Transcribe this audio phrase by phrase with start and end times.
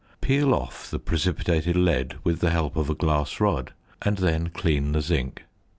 [0.19, 4.93] Peel off the precipitated lead with the help of a glass rod, and then clean
[4.93, 5.43] the zinc.